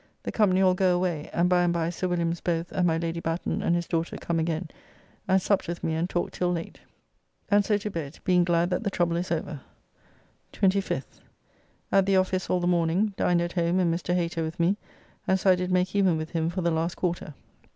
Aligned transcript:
The 0.23 0.31
company 0.31 0.61
all 0.61 0.73
go 0.73 0.95
away, 0.95 1.29
and 1.31 1.47
by 1.47 1.61
and 1.61 1.71
by 1.71 1.91
Sir 1.91 2.07
Wms. 2.07 2.43
both 2.43 2.71
and 2.71 2.87
my 2.87 2.97
Lady 2.97 3.19
Batten 3.19 3.61
and 3.61 3.75
his 3.75 3.85
daughter 3.87 4.17
come 4.17 4.39
again 4.39 4.67
and 5.27 5.39
supped 5.39 5.67
with 5.67 5.83
me 5.83 5.93
and 5.93 6.09
talked 6.09 6.33
till 6.33 6.51
late, 6.51 6.79
and 7.51 7.63
so 7.63 7.77
to 7.77 7.91
bed, 7.91 8.17
being 8.23 8.43
glad 8.43 8.71
that 8.71 8.83
the 8.83 8.89
trouble 8.89 9.15
is 9.15 9.31
over. 9.31 9.61
25th. 10.53 11.19
At 11.91 12.07
the 12.07 12.15
office 12.17 12.49
all 12.49 12.59
the 12.59 12.65
morning. 12.65 13.13
Dined 13.15 13.41
at 13.43 13.53
home 13.53 13.77
and 13.79 13.93
Mr. 13.93 14.15
Hater 14.15 14.41
with 14.41 14.59
me, 14.59 14.75
and 15.27 15.39
so 15.39 15.51
I 15.51 15.55
did 15.55 15.71
make 15.71 15.93
even 15.95 16.17
with 16.17 16.31
him 16.31 16.49
for 16.49 16.61
the 16.61 16.71
last 16.71 16.95
quarter. 16.95 17.35